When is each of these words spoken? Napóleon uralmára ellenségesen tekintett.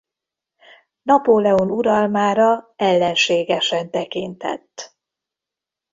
Napóleon 1.01 1.69
uralmára 1.71 2.73
ellenségesen 2.75 3.91
tekintett. 3.91 4.97